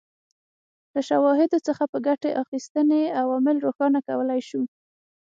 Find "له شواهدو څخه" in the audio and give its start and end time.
0.93-1.83